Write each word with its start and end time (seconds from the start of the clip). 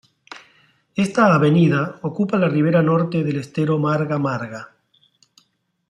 Esta 0.95 1.31
avenida 1.35 1.99
ocupa 2.01 2.39
la 2.39 2.49
ribera 2.49 2.81
norte 2.81 3.23
del 3.23 3.37
Estero 3.37 3.77
Marga 3.77 4.17
Marga. 4.17 4.71